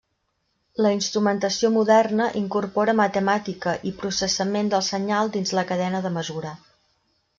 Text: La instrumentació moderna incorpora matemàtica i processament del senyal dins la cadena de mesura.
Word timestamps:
La 0.85 0.93
instrumentació 0.99 1.69
moderna 1.75 2.29
incorpora 2.41 2.95
matemàtica 3.01 3.75
i 3.91 3.93
processament 4.03 4.73
del 4.73 4.87
senyal 4.89 5.31
dins 5.37 5.53
la 5.59 5.67
cadena 5.75 6.01
de 6.07 6.13
mesura. 6.21 6.57